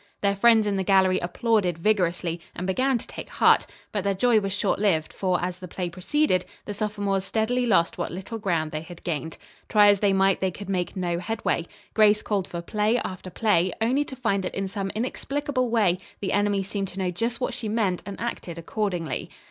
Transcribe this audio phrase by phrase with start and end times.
[0.21, 4.39] Their friends in the gallery applauded vigorously and began to take heart, but their joy
[4.39, 8.71] was short lived, for as the play proceeded the sophomores steadily lost what little ground
[8.71, 9.37] they had gained.
[9.69, 11.67] Try as they might, they could make no headway.
[11.93, 16.31] Grace called for play after play, only to find that in some inexplicable way the
[16.33, 19.29] enemy seemed to know just what she meant, and acted accordingly.